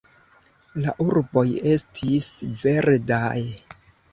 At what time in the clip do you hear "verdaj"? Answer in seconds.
2.65-3.39